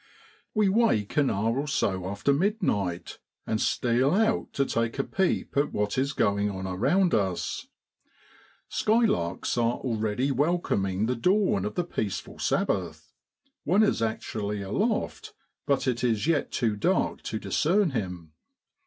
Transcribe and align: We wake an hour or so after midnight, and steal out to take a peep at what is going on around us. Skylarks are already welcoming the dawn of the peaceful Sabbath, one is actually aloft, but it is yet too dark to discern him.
We 0.55 0.67
wake 0.67 1.15
an 1.17 1.29
hour 1.29 1.59
or 1.59 1.67
so 1.67 2.07
after 2.07 2.33
midnight, 2.33 3.19
and 3.45 3.61
steal 3.61 4.15
out 4.15 4.51
to 4.53 4.65
take 4.65 4.97
a 4.97 5.03
peep 5.03 5.55
at 5.55 5.71
what 5.71 5.95
is 5.95 6.13
going 6.13 6.49
on 6.49 6.65
around 6.65 7.13
us. 7.13 7.67
Skylarks 8.67 9.59
are 9.59 9.75
already 9.77 10.31
welcoming 10.31 11.05
the 11.05 11.15
dawn 11.15 11.65
of 11.65 11.75
the 11.75 11.83
peaceful 11.83 12.39
Sabbath, 12.39 13.13
one 13.63 13.83
is 13.83 14.01
actually 14.01 14.63
aloft, 14.63 15.35
but 15.67 15.87
it 15.87 16.03
is 16.03 16.25
yet 16.25 16.51
too 16.51 16.75
dark 16.75 17.21
to 17.21 17.37
discern 17.37 17.91
him. 17.91 18.31